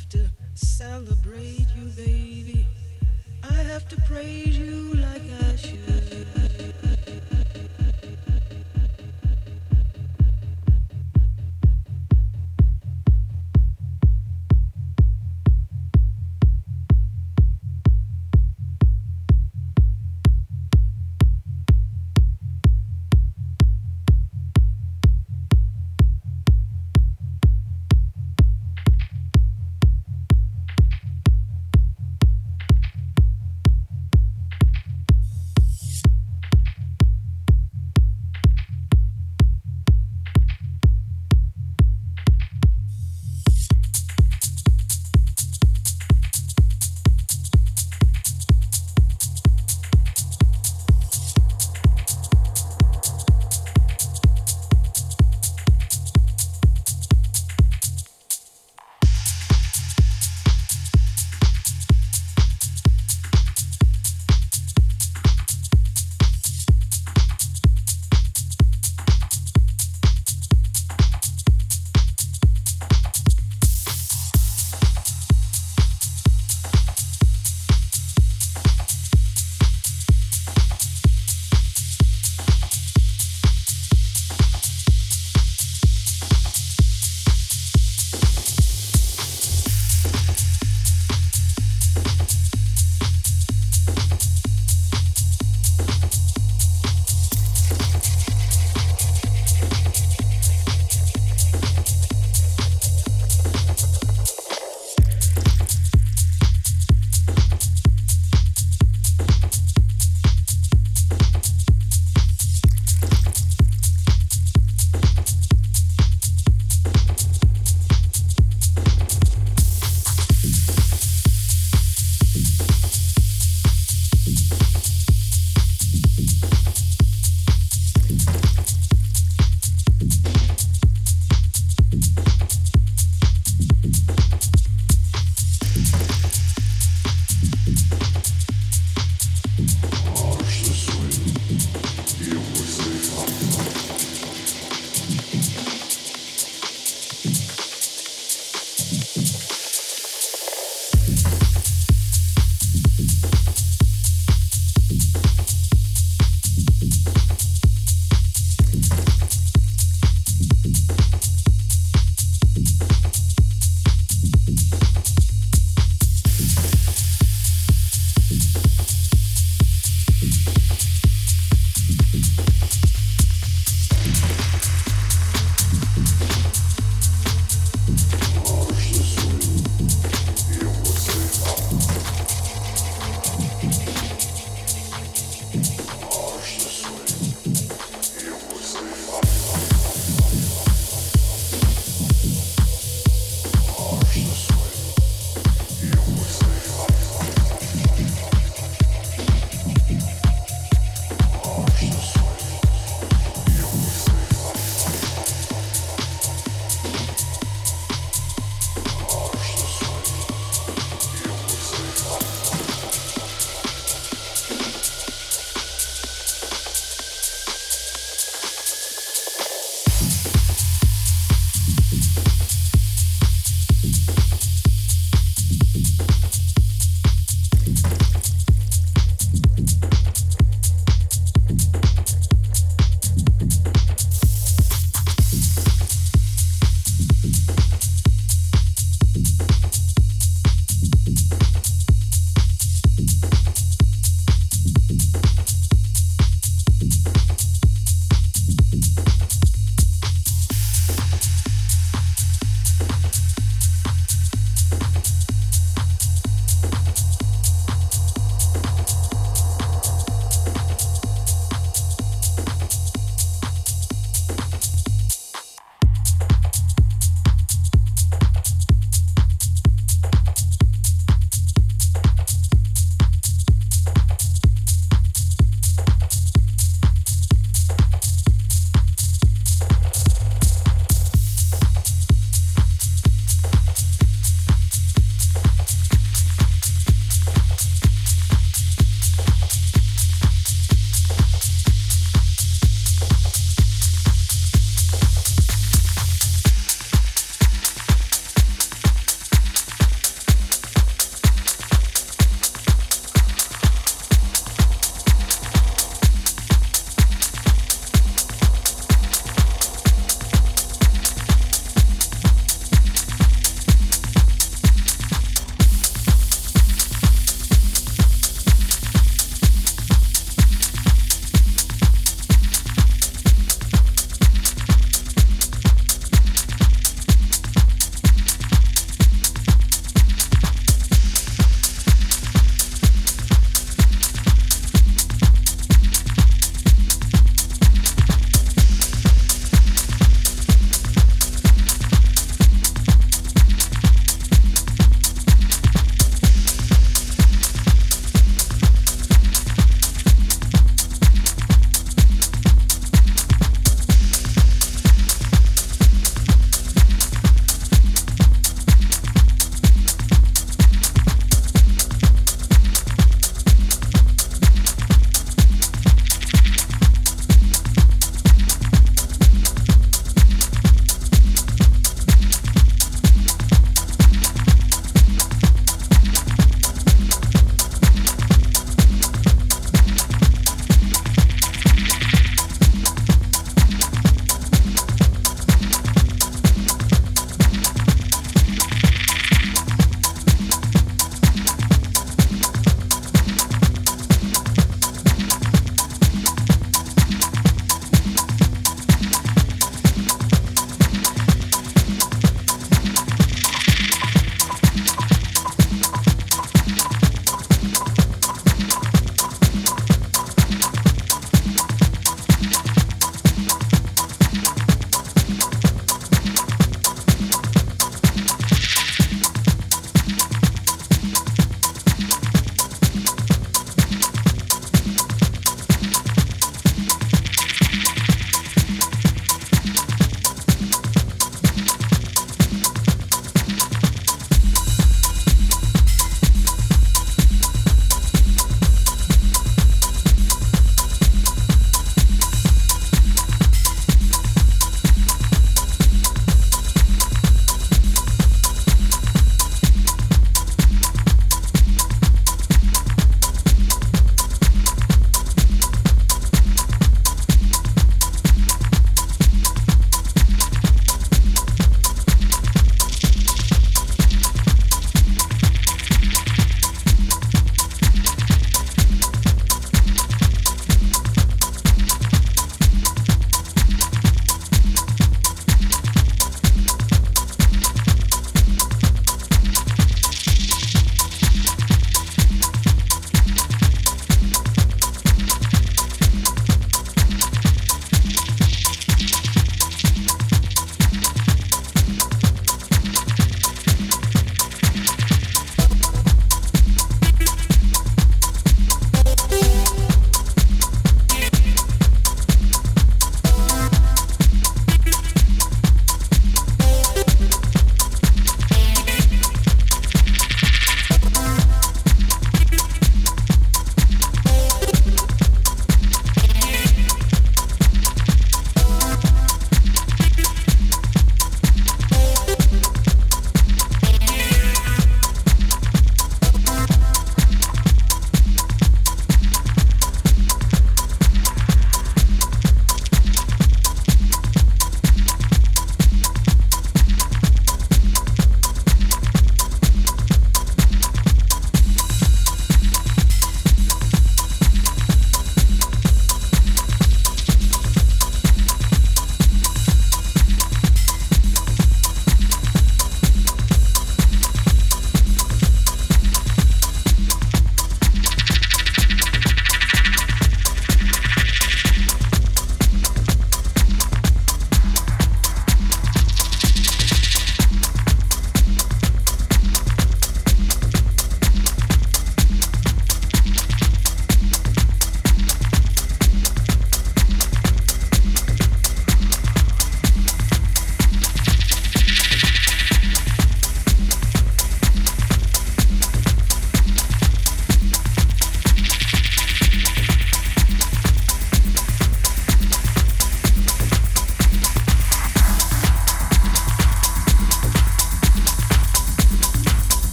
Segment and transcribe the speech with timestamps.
[0.00, 2.66] have to celebrate you, baby.
[3.42, 4.94] I have to praise you